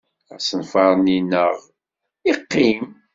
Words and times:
Asenfaṛ-nni-nneɣ 0.35 1.51
yeqqim. 2.27 2.85